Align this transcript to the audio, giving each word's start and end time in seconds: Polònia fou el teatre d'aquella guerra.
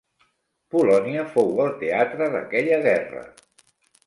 Polònia 0.75 1.25
fou 1.35 1.53
el 1.67 1.75
teatre 1.83 2.31
d'aquella 2.37 2.81
guerra. 2.89 3.23